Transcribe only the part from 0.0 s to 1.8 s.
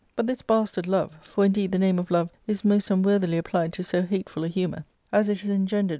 But this bastard love— for, indeed, the